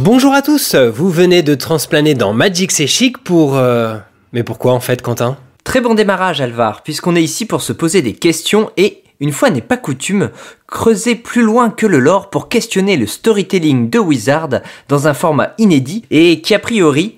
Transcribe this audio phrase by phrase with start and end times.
[0.00, 3.56] Bonjour à tous, vous venez de transplaner dans Magic C'est Chic pour...
[3.56, 3.96] euh,
[4.34, 5.38] Mais pourquoi en fait Quentin?
[5.64, 9.48] Très bon démarrage Alvar, puisqu'on est ici pour se poser des questions et, une fois
[9.48, 10.28] n'est pas coutume,
[10.66, 15.54] creuser plus loin que le lore pour questionner le storytelling de Wizard dans un format
[15.56, 17.16] inédit et qui a priori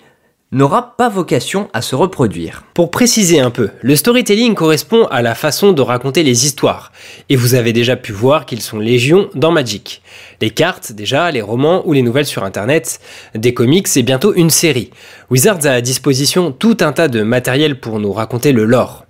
[0.51, 2.65] n'aura pas vocation à se reproduire.
[2.73, 6.91] Pour préciser un peu, le storytelling correspond à la façon de raconter les histoires,
[7.29, 10.01] et vous avez déjà pu voir qu'ils sont légion dans Magic.
[10.41, 13.01] Les cartes déjà, les romans ou les nouvelles sur internet,
[13.35, 14.91] des comics et bientôt une série.
[15.31, 19.05] Wizards a à disposition tout un tas de matériel pour nous raconter le lore.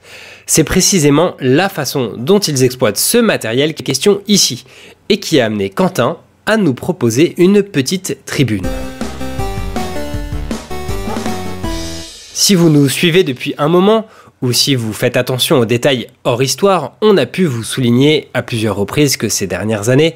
[0.47, 4.65] C'est précisément la façon dont ils exploitent ce matériel qui est question ici,
[5.09, 8.67] et qui a amené Quentin à nous proposer une petite tribune.
[12.41, 14.07] Si vous nous suivez depuis un moment,
[14.43, 18.43] ou si vous faites attention aux détails hors histoire, on a pu vous souligner à
[18.43, 20.15] plusieurs reprises que ces dernières années,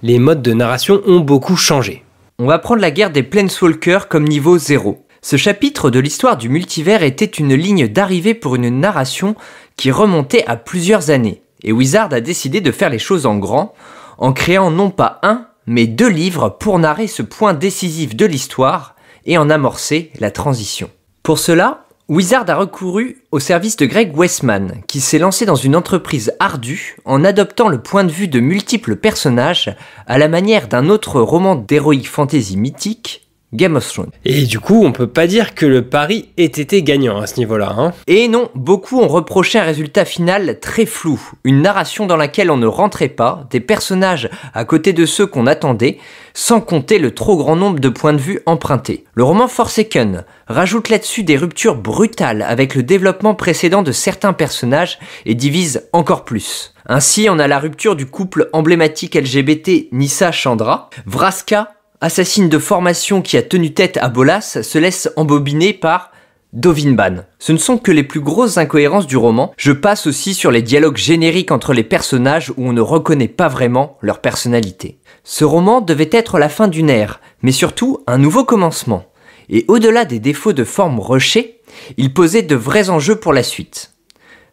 [0.00, 2.04] les modes de narration ont beaucoup changé.
[2.38, 5.04] On va prendre la guerre des Planeswalkers comme niveau 0.
[5.20, 9.34] Ce chapitre de l'histoire du multivers était une ligne d'arrivée pour une narration
[9.76, 11.42] qui remontait à plusieurs années.
[11.64, 13.74] Et Wizard a décidé de faire les choses en grand,
[14.18, 18.94] en créant non pas un, mais deux livres pour narrer ce point décisif de l'histoire
[19.26, 20.88] et en amorcer la transition.
[21.24, 25.74] Pour cela, Wizard a recouru au service de Greg Westman, qui s'est lancé dans une
[25.74, 29.74] entreprise ardue en adoptant le point de vue de multiples personnages
[30.06, 34.10] à la manière d'un autre roman d'heroic fantasy mythique, Game of Thrones.
[34.26, 37.38] Et du coup, on peut pas dire que le pari ait été gagnant à ce
[37.38, 37.74] niveau-là.
[37.78, 37.92] Hein.
[38.06, 42.58] Et non, beaucoup ont reproché un résultat final très flou, une narration dans laquelle on
[42.58, 45.98] ne rentrait pas, des personnages à côté de ceux qu'on attendait,
[46.34, 49.04] sans compter le trop grand nombre de points de vue empruntés.
[49.14, 54.98] Le roman Forsaken rajoute là-dessus des ruptures brutales avec le développement précédent de certains personnages
[55.24, 56.74] et divise encore plus.
[56.86, 63.22] Ainsi, on a la rupture du couple emblématique LGBT Nissa Chandra, Vraska assassine de formation
[63.22, 66.10] qui a tenu tête à Bolas, se laisse embobiner par
[66.52, 67.24] Dovinban.
[67.38, 69.52] Ce ne sont que les plus grosses incohérences du roman.
[69.56, 73.48] Je passe aussi sur les dialogues génériques entre les personnages où on ne reconnaît pas
[73.48, 74.98] vraiment leur personnalité.
[75.24, 79.06] Ce roman devait être la fin d'une ère, mais surtout un nouveau commencement.
[79.48, 81.60] Et au-delà des défauts de forme rushée,
[81.96, 83.94] il posait de vrais enjeux pour la suite.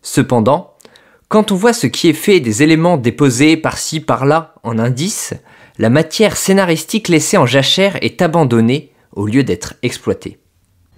[0.01, 0.73] Cependant,
[1.27, 5.33] quand on voit ce qui est fait des éléments déposés par-ci par-là en indices,
[5.77, 10.39] la matière scénaristique laissée en jachère est abandonnée au lieu d'être exploitée.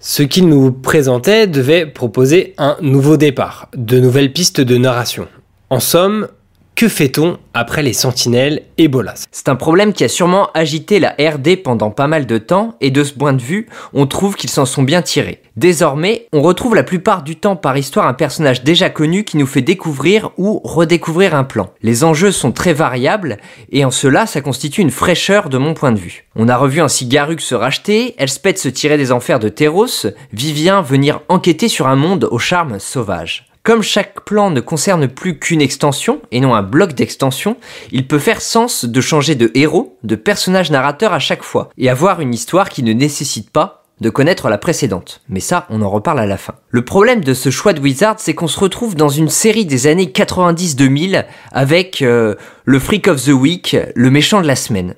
[0.00, 5.28] Ce qu'il nous présentait devait proposer un nouveau départ, de nouvelles pistes de narration.
[5.70, 6.28] En somme,
[6.74, 9.26] que fait-on après les sentinelles et Bolas?
[9.30, 12.90] C'est un problème qui a sûrement agité la RD pendant pas mal de temps et
[12.90, 15.40] de ce point de vue, on trouve qu'ils s'en sont bien tirés.
[15.56, 19.46] Désormais, on retrouve la plupart du temps par histoire un personnage déjà connu qui nous
[19.46, 21.70] fait découvrir ou redécouvrir un plan.
[21.82, 23.38] Les enjeux sont très variables
[23.70, 26.24] et en cela, ça constitue une fraîcheur de mon point de vue.
[26.34, 30.82] On a revu ainsi Garuk se racheter, Elspeth se tirer des enfers de Terros, Vivien
[30.82, 33.53] venir enquêter sur un monde au charme sauvage.
[33.64, 37.56] Comme chaque plan ne concerne plus qu'une extension et non un bloc d'extension,
[37.92, 41.88] il peut faire sens de changer de héros, de personnage narrateur à chaque fois, et
[41.88, 45.22] avoir une histoire qui ne nécessite pas de connaître la précédente.
[45.30, 46.56] Mais ça, on en reparle à la fin.
[46.68, 49.86] Le problème de ce choix de Wizard, c'est qu'on se retrouve dans une série des
[49.86, 52.34] années 90-2000 avec euh,
[52.66, 54.94] le Freak of the Week, le méchant de la semaine.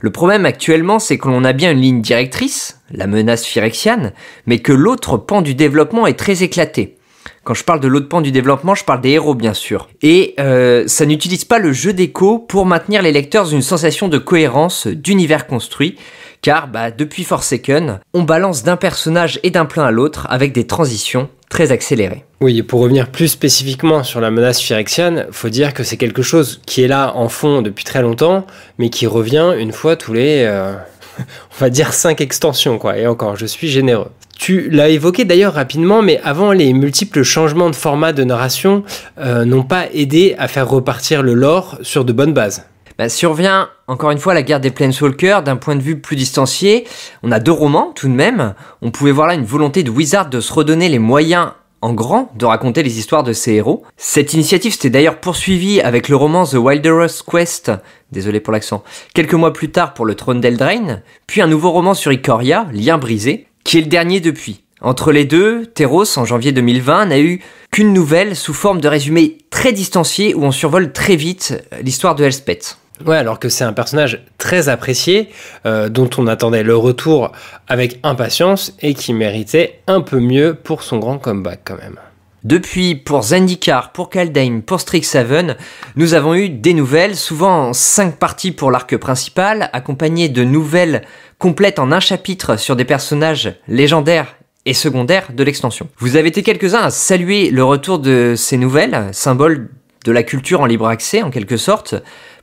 [0.00, 4.12] Le problème actuellement, c'est que l'on a bien une ligne directrice, la menace phyrexiane,
[4.46, 6.96] mais que l'autre pan du développement est très éclaté.
[7.42, 9.88] Quand je parle de l'autre pan du développement, je parle des héros bien sûr.
[10.02, 14.08] Et euh, ça n'utilise pas le jeu d'écho pour maintenir les lecteurs dans une sensation
[14.08, 15.96] de cohérence, d'univers construit,
[16.42, 20.66] car bah, depuis Forsaken, on balance d'un personnage et d'un plan à l'autre avec des
[20.66, 22.24] transitions très accélérées.
[22.42, 26.22] Oui, et pour revenir plus spécifiquement sur la menace phyrexiane, faut dire que c'est quelque
[26.22, 28.46] chose qui est là en fond depuis très longtemps,
[28.78, 30.74] mais qui revient une fois tous les, euh,
[31.18, 32.98] on va dire, cinq extensions, quoi.
[32.98, 34.10] Et encore, je suis généreux.
[34.40, 38.84] Tu l'as évoqué d'ailleurs rapidement, mais avant, les multiples changements de format de narration
[39.18, 42.64] euh, n'ont pas aidé à faire repartir le lore sur de bonnes bases.
[42.96, 46.86] Bah, survient encore une fois la guerre des Planeswalkers d'un point de vue plus distancié.
[47.22, 48.54] On a deux romans tout de même.
[48.80, 51.50] On pouvait voir là une volonté de Wizard de se redonner les moyens
[51.82, 53.84] en grand de raconter les histoires de ses héros.
[53.98, 57.72] Cette initiative s'était d'ailleurs poursuivie avec le roman The Wilder's Quest,
[58.10, 58.84] désolé pour l'accent,
[59.14, 62.96] quelques mois plus tard pour le trône d'Eldraine, puis un nouveau roman sur Ikoria, Lien
[62.98, 64.64] brisé, qui est le dernier depuis.
[64.80, 67.40] Entre les deux, Terros, en janvier 2020, n'a eu
[67.70, 72.24] qu'une nouvelle sous forme de résumé très distancié où on survole très vite l'histoire de
[72.24, 72.78] Elspeth.
[73.06, 75.28] Ouais, alors que c'est un personnage très apprécié,
[75.66, 77.30] euh, dont on attendait le retour
[77.68, 82.00] avec impatience et qui méritait un peu mieux pour son grand comeback quand même.
[82.42, 85.56] Depuis, pour Zendikar, pour Kaldheim, pour Strixhaven,
[85.96, 91.02] nous avons eu des nouvelles, souvent en 5 parties pour l'arc principal, accompagnées de nouvelles
[91.38, 95.88] complètes en un chapitre sur des personnages légendaires et secondaires de l'extension.
[95.98, 99.68] Vous avez été quelques-uns à saluer le retour de ces nouvelles, symbole
[100.06, 101.94] de la culture en libre accès en quelque sorte,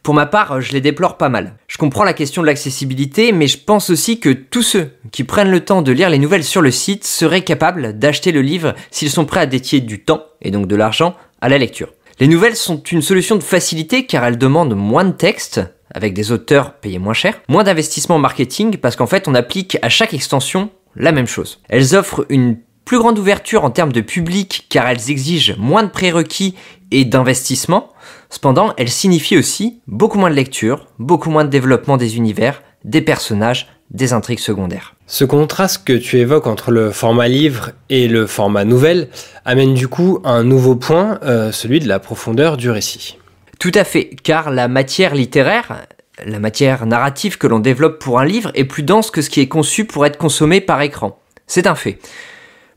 [0.03, 1.55] pour ma part, je les déplore pas mal.
[1.67, 5.51] Je comprends la question de l'accessibilité, mais je pense aussi que tous ceux qui prennent
[5.51, 9.09] le temps de lire les nouvelles sur le site seraient capables d'acheter le livre s'ils
[9.09, 11.93] sont prêts à dédier du temps, et donc de l'argent, à la lecture.
[12.19, 15.61] Les nouvelles sont une solution de facilité car elles demandent moins de texte,
[15.93, 19.89] avec des auteurs payés moins cher, moins d'investissement marketing parce qu'en fait on applique à
[19.89, 21.61] chaque extension la même chose.
[21.69, 25.89] Elles offrent une plus grande ouverture en termes de public car elles exigent moins de
[25.89, 26.55] prérequis
[26.89, 27.89] et d'investissement.
[28.29, 33.01] Cependant, elles signifient aussi beaucoup moins de lecture, beaucoup moins de développement des univers, des
[33.01, 34.95] personnages, des intrigues secondaires.
[35.05, 39.09] Ce contraste que tu évoques entre le format livre et le format nouvelle
[39.43, 43.17] amène du coup un nouveau point, euh, celui de la profondeur du récit.
[43.59, 45.85] Tout à fait, car la matière littéraire,
[46.25, 49.41] la matière narrative que l'on développe pour un livre est plus dense que ce qui
[49.41, 51.19] est conçu pour être consommé par écran.
[51.47, 51.99] C'est un fait.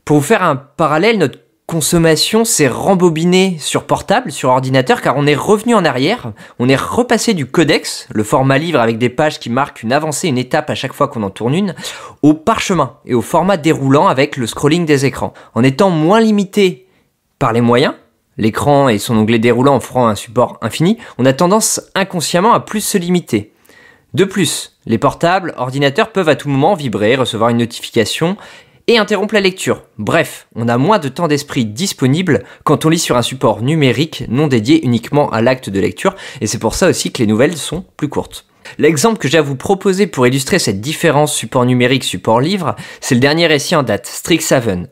[0.05, 5.25] Pour vous faire un parallèle, notre consommation s'est rembobinée sur portable, sur ordinateur, car on
[5.25, 9.39] est revenu en arrière, on est repassé du codex, le format livre avec des pages
[9.39, 11.75] qui marquent une avancée, une étape à chaque fois qu'on en tourne une,
[12.23, 15.33] au parchemin et au format déroulant avec le scrolling des écrans.
[15.53, 16.87] En étant moins limité
[17.39, 17.93] par les moyens,
[18.37, 22.81] l'écran et son onglet déroulant offrant un support infini, on a tendance inconsciemment à plus
[22.81, 23.53] se limiter.
[24.13, 28.35] De plus, les portables, ordinateurs peuvent à tout moment vibrer, recevoir une notification
[28.87, 29.83] et interrompre la lecture.
[29.97, 34.23] Bref, on a moins de temps d'esprit disponible quand on lit sur un support numérique
[34.29, 37.57] non dédié uniquement à l'acte de lecture, et c'est pour ça aussi que les nouvelles
[37.57, 38.45] sont plus courtes.
[38.77, 43.15] L'exemple que j'ai à vous proposer pour illustrer cette différence support numérique support livre, c'est
[43.15, 44.87] le dernier récit en date, Strixhaven,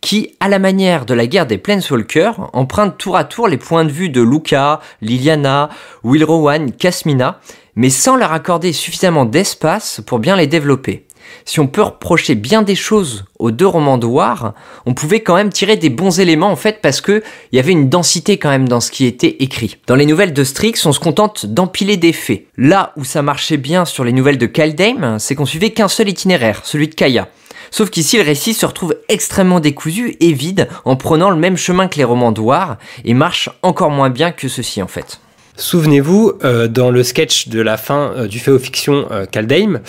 [0.00, 3.84] qui, à la manière de la guerre des Planeswalkers, emprunte tour à tour les points
[3.84, 5.70] de vue de Luca, Liliana,
[6.02, 7.40] Will Rowan, Casmina,
[7.76, 11.06] mais sans leur accorder suffisamment d'espace pour bien les développer
[11.44, 14.54] si on peut reprocher bien des choses aux deux romans de War,
[14.86, 17.22] on pouvait quand même tirer des bons éléments en fait parce que
[17.52, 19.76] il y avait une densité quand même dans ce qui était écrit.
[19.86, 22.44] Dans les nouvelles de Strix, on se contente d'empiler des faits.
[22.56, 26.08] Là où ça marchait bien sur les nouvelles de Kaldheim, c'est qu'on suivait qu'un seul
[26.08, 27.28] itinéraire, celui de Kaya.
[27.70, 31.88] Sauf qu'ici, le récit se retrouve extrêmement décousu et vide en prenant le même chemin
[31.88, 35.20] que les romans de War et marche encore moins bien que ceci en fait.
[35.56, 39.80] Souvenez-vous, euh, dans le sketch de la fin euh, du Féo-Fiction euh, Kaldheim,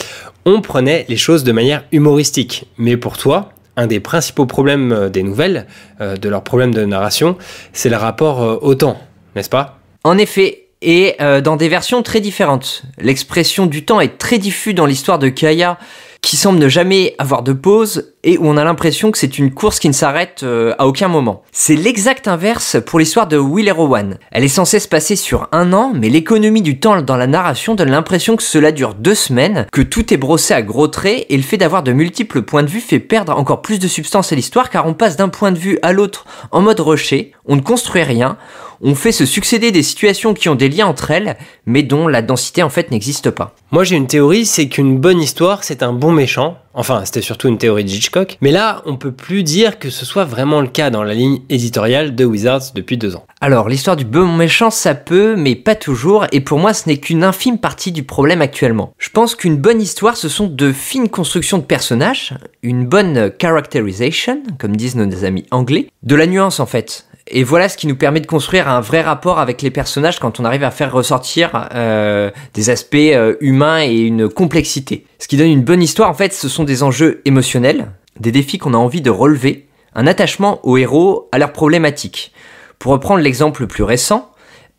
[0.46, 2.66] on prenait les choses de manière humoristique.
[2.78, 5.68] Mais pour toi, un des principaux problèmes des nouvelles,
[6.00, 7.38] de leurs problèmes de narration,
[7.74, 9.00] c'est le rapport au temps,
[9.36, 9.80] n'est-ce pas?
[10.04, 12.84] En effet, et dans des versions très différentes.
[12.98, 15.78] L'expression du temps est très diffuse dans l'histoire de Kaya
[16.22, 19.52] qui semble ne jamais avoir de pause et où on a l'impression que c'est une
[19.52, 21.42] course qui ne s'arrête euh, à aucun moment.
[21.52, 24.18] C'est l'exact inverse pour l'histoire de Will Rowan.
[24.32, 27.74] Elle est censée se passer sur un an, mais l'économie du temps dans la narration
[27.74, 31.38] donne l'impression que cela dure deux semaines, que tout est brossé à gros traits et
[31.38, 34.36] le fait d'avoir de multiples points de vue fait perdre encore plus de substance à
[34.36, 37.62] l'histoire car on passe d'un point de vue à l'autre en mode rushé, on ne
[37.62, 38.38] construit rien,
[38.81, 42.22] on fait se succéder des situations qui ont des liens entre elles, mais dont la
[42.22, 43.56] densité en fait n'existe pas.
[43.72, 46.57] Moi j'ai une théorie, c'est qu'une bonne histoire, c'est un bon méchant.
[46.74, 48.38] Enfin, c'était surtout une théorie de Hitchcock.
[48.39, 51.42] Mais là, on peut plus dire que ce soit vraiment le cas dans la ligne
[51.50, 53.25] éditoriale de Wizards depuis deux ans.
[53.42, 56.98] Alors, l'histoire du bon méchant, ça peut, mais pas toujours, et pour moi, ce n'est
[56.98, 58.94] qu'une infime partie du problème actuellement.
[59.00, 64.41] Je pense qu'une bonne histoire, ce sont de fines constructions de personnages, une bonne characterization,
[64.58, 67.06] comme disent nos amis anglais, de la nuance en fait.
[67.34, 70.42] Et voilà ce qui nous permet de construire un vrai rapport avec les personnages quand
[70.42, 75.06] on arrive à faire ressortir euh, des aspects euh, humains et une complexité.
[75.18, 78.58] Ce qui donne une bonne histoire, en fait, ce sont des enjeux émotionnels, des défis
[78.58, 82.34] qu'on a envie de relever, un attachement aux héros, à leurs problématiques.
[82.80, 84.30] Pour reprendre l'exemple le plus récent,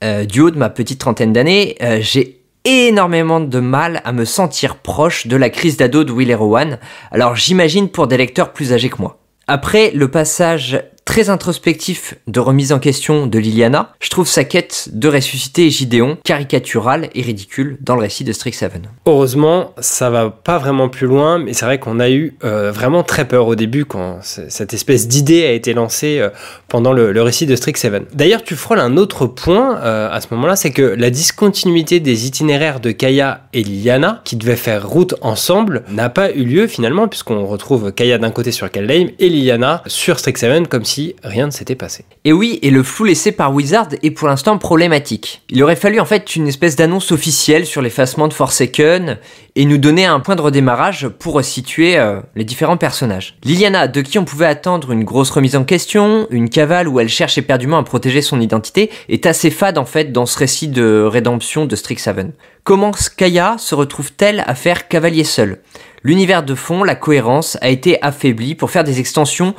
[0.05, 4.77] euh, du haut de ma petite trentaine d'années, j'ai énormément de mal à me sentir
[4.77, 6.79] proche de la crise d'ado de Will Rowan,
[7.11, 9.19] alors j'imagine pour des lecteurs plus âgés que moi.
[9.49, 14.89] Après le passage très introspectif de remise en question de Liliana, je trouve sa quête
[14.93, 18.83] de ressusciter Gideon caricaturale et ridicule dans le récit de Strixhaven.
[19.07, 23.03] Heureusement, ça va pas vraiment plus loin, mais c'est vrai qu'on a eu euh, vraiment
[23.03, 26.31] très peur au début quand cette espèce d'idée a été lancée euh,
[26.69, 28.05] pendant le, récit de Strixhaven.
[28.13, 32.27] D'ailleurs, tu frôles un autre point euh, à ce moment-là, c'est que la discontinuité des
[32.27, 37.07] itinéraires de Kaya et Liliana, qui devaient faire route ensemble, n'a pas eu lieu finalement,
[37.07, 40.92] puisqu'on retrouve Kaya d'un côté sur Kaldheim et Liliana sur Strixhaven, comme si
[41.23, 42.05] rien ne s'était passé.
[42.25, 45.43] Et oui, et le flou laissé par Wizard est pour l'instant problématique.
[45.51, 49.19] Il aurait fallu en fait une espèce d'annonce officielle sur l'effacement de Forsaken
[49.55, 53.37] et nous donner un point de redémarrage pour resituer euh, les différents personnages.
[53.45, 57.09] Liliana, de qui on pouvait attendre une grosse remise en question, une cavale où elle
[57.09, 61.03] cherche éperdument à protéger son identité, est assez fade en fait dans ce récit de
[61.03, 62.33] rédemption de Strixhaven.
[62.65, 65.59] Comment Skaya se retrouve-t-elle à faire cavalier seul
[66.05, 69.55] L'univers de fond, la cohérence, a été affaiblie pour faire des extensions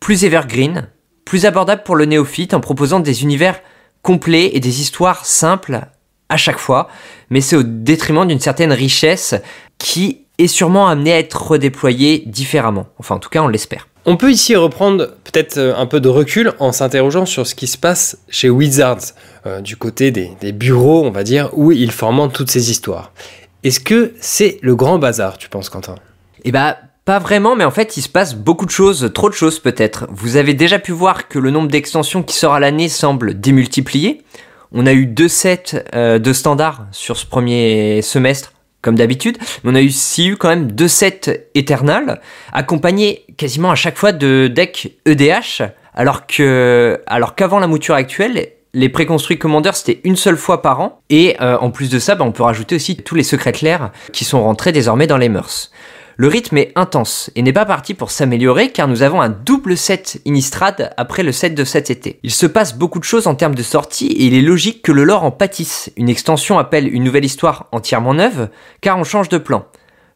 [0.00, 0.88] plus evergreen,
[1.24, 3.60] plus abordables pour le néophyte en proposant des univers
[4.02, 5.80] complets et des histoires simples
[6.28, 6.88] à chaque fois,
[7.30, 9.34] mais c'est au détriment d'une certaine richesse
[9.78, 12.86] qui est sûrement amenée à être redéployée différemment.
[12.98, 13.88] Enfin, en tout cas, on l'espère.
[14.04, 17.66] On peut ici reprendre peut-être euh, un peu de recul en s'interrogeant sur ce qui
[17.66, 19.12] se passe chez Wizards,
[19.46, 23.12] euh, du côté des, des, bureaux, on va dire, où ils forment toutes ces histoires.
[23.64, 25.96] Est-ce que c'est le grand bazar, tu penses, Quentin?
[26.44, 26.78] Eh bah,
[27.08, 30.06] pas vraiment, mais en fait, il se passe beaucoup de choses, trop de choses peut-être.
[30.10, 34.24] Vous avez déjà pu voir que le nombre d'extensions qui sort à l'année semble démultiplié.
[34.72, 39.70] On a eu deux sets euh, de standards sur ce premier semestre, comme d'habitude, mais
[39.72, 42.20] on a aussi eu quand même deux sets éternels,
[42.52, 45.62] accompagnés quasiment à chaque fois de decks EDH,
[45.94, 50.82] alors que, alors qu'avant la mouture actuelle, les préconstruits commandeurs, c'était une seule fois par
[50.82, 51.00] an.
[51.08, 53.92] Et euh, en plus de ça, bah, on peut rajouter aussi tous les secrets clairs
[54.12, 55.70] qui sont rentrés désormais dans les mœurs.
[56.20, 59.76] Le rythme est intense et n'est pas parti pour s'améliorer car nous avons un double
[59.76, 62.18] set Innistrad après le set de cet été.
[62.24, 64.90] Il se passe beaucoup de choses en termes de sortie et il est logique que
[64.90, 65.92] le lore en pâtisse.
[65.96, 68.48] Une extension appelle une nouvelle histoire entièrement neuve
[68.80, 69.66] car on change de plan.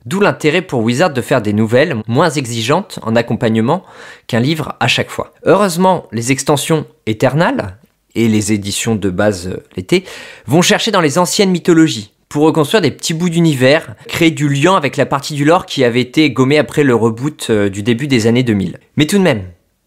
[0.04, 3.84] D'où l'intérêt pour Wizard de faire des nouvelles moins exigeantes en accompagnement
[4.26, 5.32] qu'un livre à chaque fois.
[5.44, 7.78] Heureusement, les extensions éternales,
[8.14, 10.04] et les éditions de base euh, l'été,
[10.46, 14.74] vont chercher dans les anciennes mythologies pour reconstruire des petits bouts d'univers, créer du lien
[14.74, 18.08] avec la partie du lore qui avait été gommée après le reboot euh, du début
[18.08, 18.80] des années 2000.
[18.96, 19.42] Mais tout de même,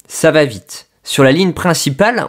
[0.07, 0.87] ça va vite.
[1.03, 2.27] Sur la ligne principale,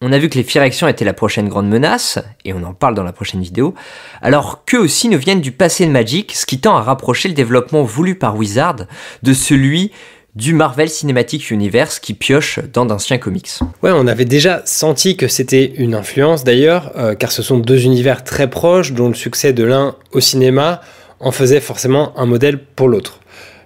[0.00, 2.94] on a vu que les Phyrexians étaient la prochaine grande menace, et on en parle
[2.94, 3.74] dans la prochaine vidéo,
[4.22, 7.34] alors qu'eux aussi nous viennent du passé de Magic, ce qui tend à rapprocher le
[7.34, 8.76] développement voulu par Wizard
[9.24, 9.90] de celui
[10.34, 13.50] du Marvel Cinematic Universe qui pioche dans d'anciens comics.
[13.82, 17.84] Ouais, on avait déjà senti que c'était une influence d'ailleurs, euh, car ce sont deux
[17.84, 20.80] univers très proches dont le succès de l'un au cinéma
[21.18, 23.20] en faisait forcément un modèle pour l'autre.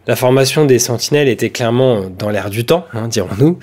[0.06, 3.59] La formation des Sentinelles était clairement dans l'air du temps, hein, dirons-nous.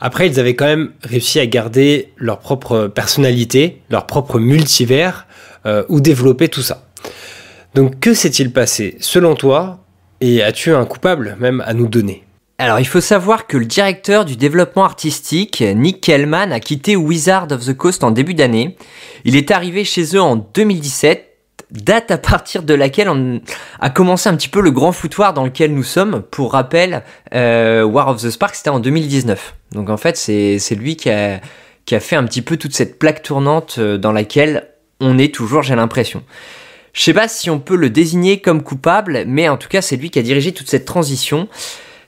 [0.00, 5.26] Après, ils avaient quand même réussi à garder leur propre personnalité, leur propre multivers,
[5.66, 6.86] euh, ou développer tout ça.
[7.74, 9.84] Donc que s'est-il passé selon toi?
[10.20, 12.24] Et as-tu un coupable même à nous donner?
[12.60, 17.50] Alors il faut savoir que le directeur du développement artistique, Nick Kellman, a quitté Wizard
[17.50, 18.76] of the Coast en début d'année.
[19.24, 21.26] Il est arrivé chez eux en 2017,
[21.70, 23.40] date à partir de laquelle on
[23.80, 26.22] a commencé un petit peu le grand foutoir dans lequel nous sommes.
[26.30, 27.02] Pour rappel,
[27.34, 29.54] euh, War of the Spark c'était en 2019.
[29.72, 31.40] Donc en fait c'est lui qui a,
[31.86, 34.68] fait un petit peu toute cette plaque tournante euh, dans laquelle
[35.00, 36.22] on est toujours j'ai l'impression.
[36.92, 39.96] Je sais pas si on peut le désigner comme coupable, mais en tout cas c'est
[39.96, 41.48] lui qui a dirigé toute cette transition.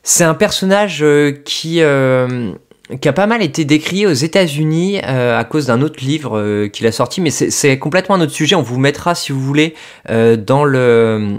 [0.02, 2.52] C'est un personnage euh, qui, euh,
[3.00, 6.86] qui a pas mal été décrié aux États-Unis euh, à cause d'un autre livre qu'il
[6.86, 8.56] a sorti, mais c'est complètement un autre sujet.
[8.56, 9.74] On vous mettra, si vous voulez,
[10.08, 11.38] dans le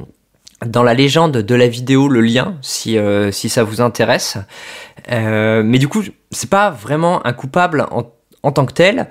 [0.66, 2.98] dans la légende de la vidéo le lien si,
[3.32, 4.38] si ça vous intéresse.
[5.10, 9.10] mais du coup, c'est pas vraiment un coupable en, en tant que tel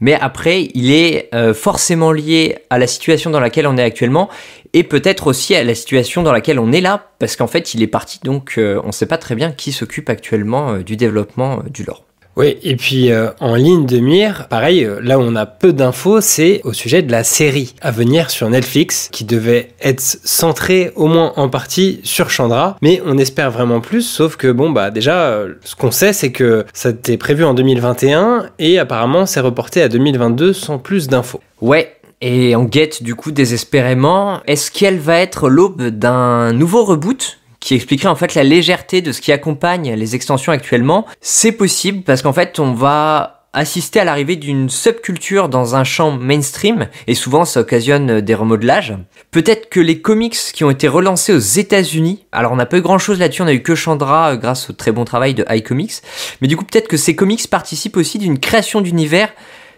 [0.00, 4.28] mais après, il est euh, forcément lié à la situation dans laquelle on est actuellement
[4.72, 7.82] et peut-être aussi à la situation dans laquelle on est là, parce qu'en fait, il
[7.82, 10.96] est parti, donc euh, on ne sait pas très bien qui s'occupe actuellement euh, du
[10.96, 12.07] développement du lore.
[12.38, 15.72] Oui, et puis euh, en ligne de mire, pareil, euh, là où on a peu
[15.72, 20.92] d'infos, c'est au sujet de la série à venir sur Netflix, qui devait être centrée
[20.94, 24.92] au moins en partie sur Chandra, mais on espère vraiment plus, sauf que bon, bah
[24.92, 29.40] déjà, euh, ce qu'on sait, c'est que ça était prévu en 2021, et apparemment c'est
[29.40, 31.40] reporté à 2022 sans plus d'infos.
[31.60, 37.37] Ouais, et on guette du coup désespérément, est-ce qu'elle va être l'aube d'un nouveau reboot?
[37.60, 42.02] Qui expliquerait en fait la légèreté de ce qui accompagne les extensions actuellement, c'est possible
[42.02, 47.14] parce qu'en fait on va assister à l'arrivée d'une subculture dans un champ mainstream et
[47.14, 48.94] souvent ça occasionne des remodelages.
[49.30, 52.82] Peut-être que les comics qui ont été relancés aux États-Unis, alors on n'a pas eu
[52.82, 55.44] grand chose là-dessus, on a eu que Chandra euh, grâce au très bon travail de
[55.48, 56.02] iComics,
[56.40, 59.30] mais du coup peut-être que ces comics participent aussi d'une création d'univers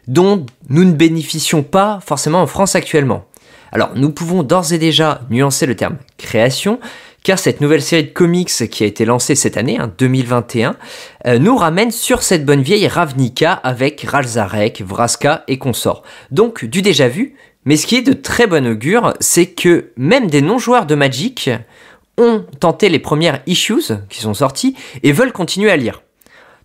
[0.09, 3.25] dont nous ne bénéficions pas forcément en France actuellement.
[3.73, 6.81] Alors nous pouvons d'ores et déjà nuancer le terme création,
[7.23, 10.77] car cette nouvelle série de comics qui a été lancée cette année, 2021, hein,
[11.27, 16.03] euh, nous ramène sur cette bonne vieille Ravnica avec Ralzarek, Vraska et consorts.
[16.31, 17.35] Donc du déjà vu,
[17.65, 21.51] mais ce qui est de très bon augure, c'est que même des non-joueurs de Magic
[22.17, 26.03] ont tenté les premières issues qui sont sorties et veulent continuer à lire.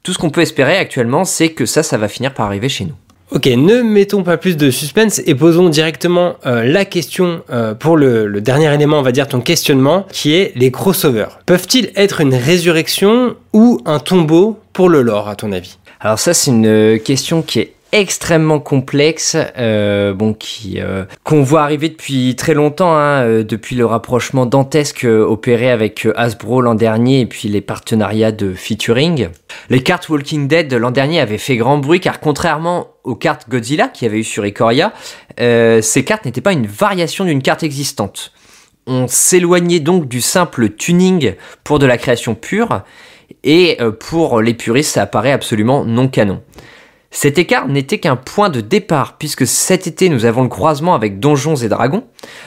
[0.03, 2.85] Tout ce qu'on peut espérer actuellement, c'est que ça, ça va finir par arriver chez
[2.85, 2.95] nous.
[3.31, 7.97] Ok, ne mettons pas plus de suspense et posons directement euh, la question euh, pour
[7.97, 11.39] le, dernier élément, on va dire ton questionnement, qui est les crossovers.
[11.47, 15.79] Peuvent-ils être une résurrection ou un tombeau pour le lore, à ton avis?
[15.99, 20.35] Alors ça, c'est une question qui est extrêmement complexe, euh, bon,
[20.75, 26.05] euh, qu'on voit arriver depuis très longtemps, hein, euh, depuis le rapprochement dantesque opéré avec
[26.15, 29.29] Hasbro l'an dernier et puis les partenariats de featuring.
[29.69, 33.87] Les cartes Walking Dead l'an dernier avaient fait grand bruit car contrairement aux cartes Godzilla
[33.87, 34.91] qui avait eu sur Ikoria,
[35.37, 38.33] ces cartes n'étaient pas une variation d'une carte existante.
[38.87, 42.81] On s'éloignait donc du simple tuning pour de la création pure
[43.43, 46.41] et pour les puristes ça apparaît absolument non canon.
[47.17, 51.17] Cet écart n'était qu'un point de départ, puisque cet été nous avons le croisement avec
[51.21, 52.03] Donjons et Dragons,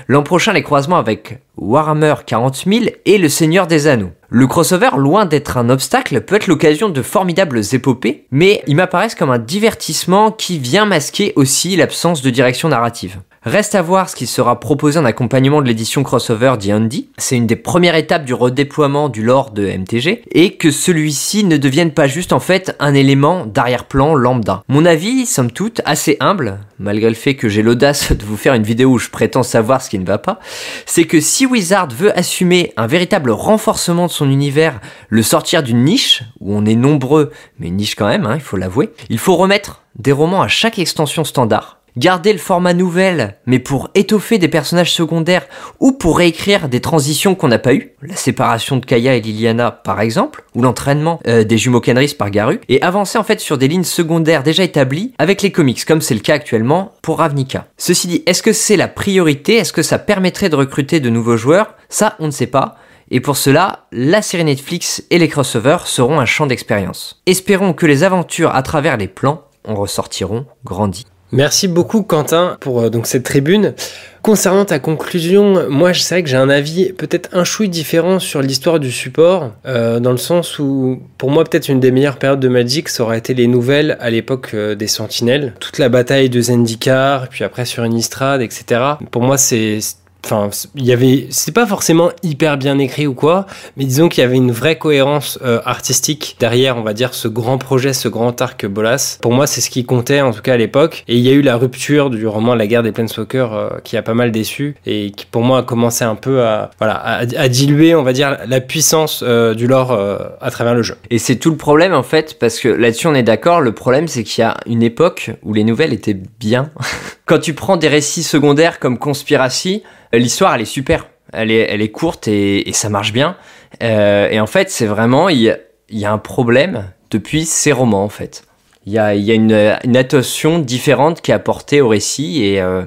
[0.08, 4.10] l'an prochain les croisements avec Warhammer 40 000 et le Seigneur des Anneaux.
[4.28, 9.14] Le crossover, loin d'être un obstacle, peut être l'occasion de formidables épopées, mais il m'apparaissent
[9.14, 13.16] comme un divertissement qui vient masquer aussi l'absence de direction narrative.
[13.48, 17.08] Reste à voir ce qui sera proposé en accompagnement de l'édition crossover d'Yandy.
[17.16, 21.56] C'est une des premières étapes du redéploiement du lore de MTG et que celui-ci ne
[21.56, 24.62] devienne pas juste en fait un élément d'arrière-plan lambda.
[24.68, 28.52] Mon avis, somme toute, assez humble, malgré le fait que j'ai l'audace de vous faire
[28.52, 30.40] une vidéo où je prétends savoir ce qui ne va pas,
[30.84, 34.78] c'est que si Wizard veut assumer un véritable renforcement de son univers,
[35.08, 38.42] le sortir d'une niche, où on est nombreux, mais une niche quand même, hein, il
[38.42, 43.36] faut l'avouer, il faut remettre des romans à chaque extension standard garder le format nouvelle,
[43.46, 45.46] mais pour étoffer des personnages secondaires
[45.80, 49.70] ou pour réécrire des transitions qu'on n'a pas eues, la séparation de Kaya et Liliana
[49.72, 53.58] par exemple, ou l'entraînement euh, des jumeaux Kenris par Garu, et avancer en fait sur
[53.58, 57.66] des lignes secondaires déjà établies avec les comics, comme c'est le cas actuellement pour Ravnica.
[57.76, 59.56] Ceci dit, est-ce que c'est la priorité?
[59.56, 61.74] Est-ce que ça permettrait de recruter de nouveaux joueurs?
[61.88, 62.76] Ça, on ne sait pas.
[63.10, 67.22] Et pour cela, la série Netflix et les crossovers seront un champ d'expérience.
[67.26, 71.06] Espérons que les aventures à travers les plans en ressortiront grandis.
[71.30, 73.74] Merci beaucoup Quentin pour euh, donc cette tribune.
[74.22, 78.40] Concernant ta conclusion, moi je sais que j'ai un avis peut-être un chouï différent sur
[78.42, 82.40] l'histoire du support, euh, dans le sens où pour moi peut-être une des meilleures périodes
[82.40, 86.30] de Magic ça aurait été les nouvelles à l'époque euh, des Sentinelles, toute la bataille
[86.30, 88.80] de Zendikar, puis après sur Innistrad, etc.
[89.10, 89.78] Pour moi c'est
[90.24, 94.22] Enfin, il y avait, c'est pas forcément hyper bien écrit ou quoi, mais disons qu'il
[94.22, 98.08] y avait une vraie cohérence euh, artistique derrière, on va dire, ce grand projet, ce
[98.08, 99.18] grand arc Bolas.
[99.22, 101.04] Pour moi, c'est ce qui comptait, en tout cas à l'époque.
[101.08, 103.96] Et il y a eu la rupture du roman La guerre des Planeswalkers euh, qui
[103.96, 107.48] a pas mal déçu et qui, pour moi, a commencé un peu à, voilà, à,
[107.48, 109.98] diluer, on va dire, la puissance euh, du lore
[110.40, 110.96] à travers le jeu.
[111.10, 113.60] Et c'est tout le problème, en fait, parce que là-dessus, on est d'accord.
[113.60, 116.70] Le problème, c'est qu'il y a une époque où les nouvelles étaient bien.
[117.28, 119.82] Quand tu prends des récits secondaires comme Conspiracy,
[120.14, 121.10] l'histoire elle est super.
[121.30, 123.36] Elle est, elle est courte et, ça marche bien.
[123.82, 125.54] Euh, et en fait, c'est vraiment, il
[125.90, 128.44] y, a, un problème depuis ces romans en fait.
[128.86, 129.52] Il y a, une,
[129.94, 132.84] attention différente qui est apportée au récit et, euh,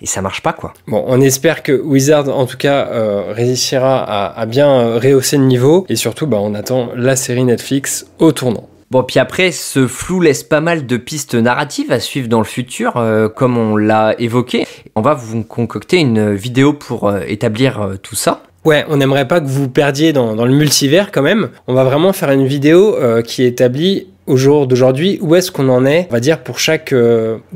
[0.00, 0.74] et ça marche pas quoi.
[0.88, 5.44] Bon, on espère que Wizard en tout cas euh, réussira à, à, bien rehausser le
[5.44, 8.68] niveau et surtout, bah, on attend la série Netflix au tournant.
[8.94, 12.44] Bon, puis après, ce flou laisse pas mal de pistes narratives à suivre dans le
[12.44, 14.68] futur, euh, comme on l'a évoqué.
[14.94, 18.44] On va vous concocter une vidéo pour euh, établir euh, tout ça.
[18.64, 21.48] Ouais, on n'aimerait pas que vous perdiez dans, le multivers quand même.
[21.66, 25.84] On va vraiment faire une vidéo qui établit au jour d'aujourd'hui, où est-ce qu'on en
[25.84, 26.94] est, on va dire, pour chaque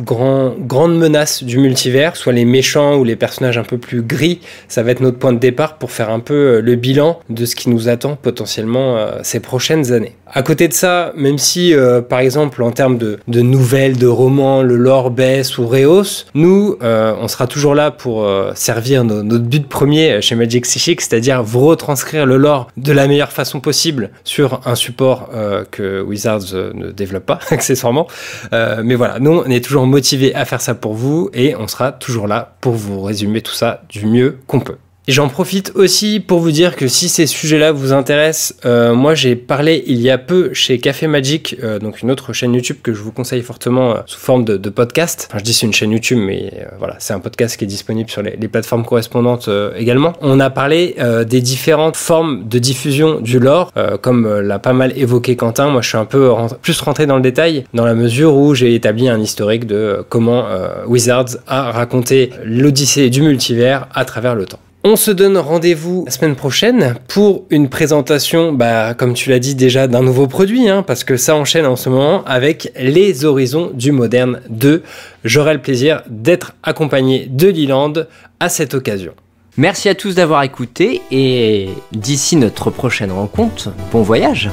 [0.05, 4.41] grand, grande menace du multivers, soit les méchants ou les personnages un peu plus gris,
[4.69, 7.57] ça va être notre point de départ pour faire un peu le bilan de ce
[7.57, 10.15] qui nous attend potentiellement ces prochaines années.
[10.33, 11.75] À côté de ça, même si,
[12.09, 17.29] par exemple, en termes de, nouvelles, de romans, le lore baisse ou rehausse, nous, on
[17.29, 22.37] sera toujours là pour servir notre but premier chez Magic Psychic, c'est-à-dire vous retranscrire le
[22.37, 25.31] lore de la meilleure façon possible sur un support
[25.71, 28.07] que Wizards ne développe pas accessoirement.
[28.53, 31.69] Euh, mais voilà, nous, on est toujours motivés à faire ça pour vous et on
[31.69, 34.77] sera toujours là pour vous résumer tout ça du mieux qu'on peut.
[35.09, 39.37] J'en profite aussi pour vous dire que si ces sujets-là vous intéressent, euh, moi j'ai
[39.37, 42.93] parlé il y a peu chez Café Magic, euh, donc une autre chaîne YouTube que
[42.93, 45.29] je vous conseille fortement euh, sous forme de, podcast.
[45.31, 48.11] Enfin je dis c'est une chaîne YouTube, mais voilà, c'est un podcast qui est disponible
[48.11, 50.13] sur les, les plateformes correspondantes également.
[50.21, 50.95] On a parlé
[51.27, 55.71] des différentes formes de diffusion du lore, comme l'a pas mal évoqué Quentin.
[55.71, 58.75] Moi je suis un peu plus rentré dans le détail, dans la mesure où j'ai
[58.75, 60.45] établi un historique de comment
[60.87, 64.61] Wizards a raconté l'odyssée du multivers à travers le temps.
[64.85, 69.57] On se donne rendez-vous la semaine prochaine pour une présentation, bah, comme tu l'as dit
[69.57, 73.73] déjà, d'un nouveau produit, hein, parce que ça enchaîne en ce moment avec les horizons
[73.75, 74.85] du moderne 2.
[75.25, 77.93] J'aurai le plaisir d'être accompagné de Liland
[78.39, 79.15] à cette occasion.
[79.57, 84.49] Merci à tous d'avoir écouté et d'ici notre prochaine rencontre, bon voyage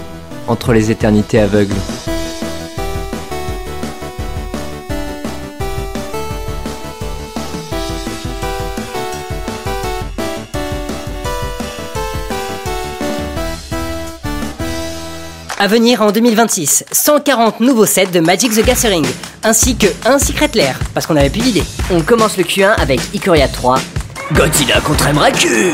[0.48, 1.76] entre les éternités aveugles.
[15.58, 19.06] À venir en 2026, 140 nouveaux sets de Magic the Gathering,
[19.42, 21.64] ainsi que un Secret Lair, parce qu'on n'avait plus d'idées.
[21.92, 23.78] On commence le Q1 avec Ikoria 3.
[24.34, 25.72] Godzilla contre Emrakul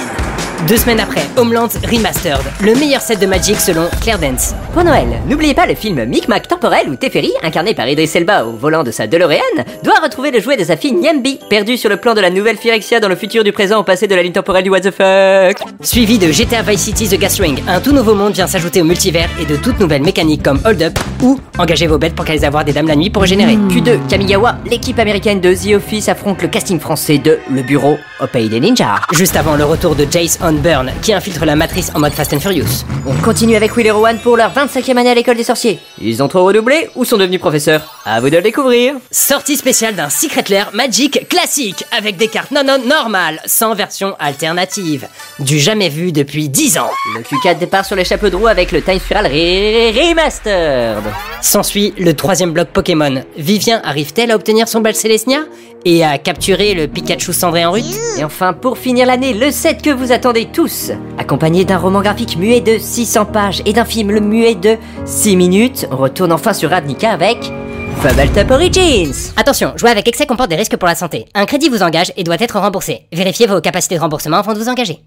[0.67, 4.54] Deux semaines après, Homeland Remastered, le meilleur set de Magic selon Claire Dance.
[4.74, 8.52] Pour Noël, n'oubliez pas le film Micmac temporel où Teferi, incarné par Idris Elba au
[8.52, 9.38] volant de sa DeLorean,
[9.84, 12.58] doit retrouver le jouet de sa fille Nyambi, perdu sur le plan de la nouvelle
[12.58, 14.91] Phyrexia dans le futur du présent au passé de la ligne temporelle du What the
[14.91, 15.67] fuck.
[15.82, 19.30] Suivi de GTA Vice City The Gathering, un tout nouveau monde vient s'ajouter au multivers
[19.41, 22.63] et de toutes nouvelles mécaniques comme Hold Up ou engagez vos bêtes pour qu'elles avoir
[22.63, 23.56] des dames la nuit pour régénérer.
[23.69, 28.28] Q2, Kamigawa, l'équipe américaine de The Office affronte le casting français de Le Bureau au
[28.28, 29.02] pays des ninjas.
[29.12, 32.33] Juste avant le retour de Jace on Burn, qui infiltre la matrice en mode Fast
[32.33, 32.83] and Furious.
[33.05, 35.79] On continue avec Will et Rowan pour leur 25e année à l'école des sorciers.
[36.01, 37.81] Ils ont trop redoublé ou sont devenus professeurs?
[38.05, 38.95] À vous de le découvrir.
[39.11, 44.15] Sortie spéciale d'un Secret Lair Magic classique, avec des cartes non non normales, sans version
[44.19, 45.07] alternative.
[45.39, 46.89] Du jamais vu depuis 10 ans.
[47.15, 51.03] Le Q4 départ sur les chapeaux de roue avec le Time Spiral Re- Remastered.
[51.41, 53.23] S'ensuit le troisième bloc Pokémon.
[53.37, 55.39] Vivien arrive-t-elle à obtenir son bal Célestia?
[55.85, 57.83] Et à capturer le Pikachu cendré en rut
[58.17, 60.91] Et enfin, pour finir l'année, le set que vous attendez tous.
[61.17, 65.87] Accompagné d'un roman graphique muet de 600 pages et d'un film muet de 6 minutes,
[65.91, 67.51] on retourne enfin sur Ravnica avec
[68.01, 69.31] Fable Top Origins.
[69.37, 71.25] Attention, jouer avec excès comporte des risques pour la santé.
[71.33, 73.01] Un crédit vous engage et doit être remboursé.
[73.11, 74.99] Vérifiez vos capacités de remboursement avant de vous engager.